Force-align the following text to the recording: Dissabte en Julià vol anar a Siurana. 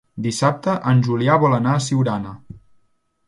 Dissabte 0.27 0.73
en 0.91 1.03
Julià 1.07 1.37
vol 1.45 1.55
anar 1.59 1.75
a 1.79 1.83
Siurana. 1.89 2.35